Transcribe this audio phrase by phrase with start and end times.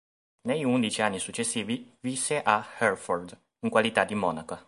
[0.47, 4.59] Negli undici anni successivi, visse ad Herford, in qualità di monaca.